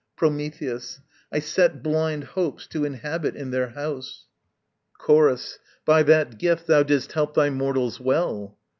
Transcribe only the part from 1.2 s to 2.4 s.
I set blind